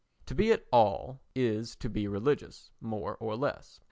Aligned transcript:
To 0.25 0.33
be 0.33 0.51
at 0.51 0.65
all 0.73 1.21
is 1.35 1.75
to 1.75 1.87
be 1.87 2.07
religious 2.07 2.71
more 2.79 3.17
or 3.17 3.35
less. 3.35 3.79